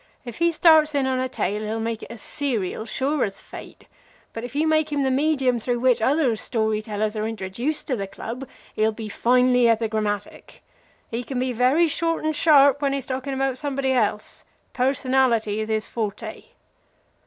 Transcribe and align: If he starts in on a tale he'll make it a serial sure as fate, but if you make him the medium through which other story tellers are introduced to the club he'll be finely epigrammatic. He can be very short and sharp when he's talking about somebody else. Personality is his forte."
If 0.25 0.39
he 0.39 0.51
starts 0.51 0.95
in 0.95 1.05
on 1.05 1.19
a 1.19 1.29
tale 1.29 1.61
he'll 1.61 1.79
make 1.79 2.01
it 2.01 2.11
a 2.11 2.17
serial 2.17 2.85
sure 2.87 3.23
as 3.23 3.39
fate, 3.39 3.85
but 4.33 4.43
if 4.43 4.55
you 4.55 4.65
make 4.67 4.91
him 4.91 5.03
the 5.03 5.11
medium 5.11 5.59
through 5.59 5.79
which 5.79 6.01
other 6.01 6.35
story 6.35 6.81
tellers 6.81 7.15
are 7.15 7.27
introduced 7.27 7.85
to 7.85 7.95
the 7.95 8.07
club 8.07 8.47
he'll 8.75 8.91
be 8.91 9.09
finely 9.09 9.69
epigrammatic. 9.69 10.63
He 11.11 11.23
can 11.23 11.37
be 11.37 11.53
very 11.53 11.87
short 11.87 12.23
and 12.23 12.35
sharp 12.35 12.81
when 12.81 12.93
he's 12.93 13.05
talking 13.05 13.35
about 13.35 13.59
somebody 13.59 13.91
else. 13.93 14.43
Personality 14.73 15.59
is 15.59 15.69
his 15.69 15.87
forte." 15.87 16.45